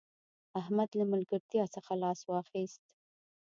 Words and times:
احمد 0.59 0.89
له 0.99 1.05
ملګرتیا 1.13 1.63
څخه 1.75 1.91
لاس 2.03 2.19
واخيست 2.25 2.81